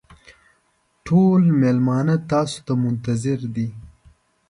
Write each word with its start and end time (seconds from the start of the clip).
ټول 1.05 1.41
مېلمانه 1.61 2.15
تاسو 2.31 2.57
ته 2.67 2.73
منتظر 2.83 3.39
دي. 3.55 3.67